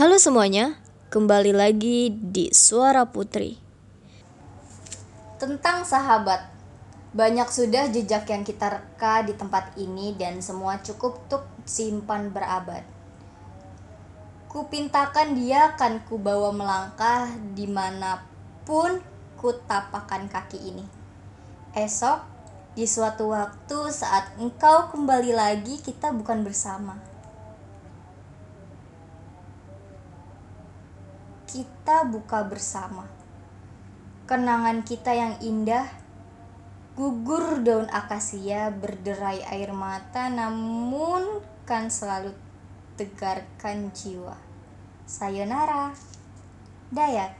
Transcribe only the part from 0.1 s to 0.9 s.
semuanya,